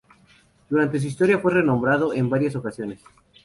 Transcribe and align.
Durante 0.67 0.99
su 0.99 1.05
historia 1.05 1.37
fue 1.37 1.51
renombrado 1.53 2.11
en 2.11 2.27
varias 2.27 2.55
ocasiones. 2.55 3.03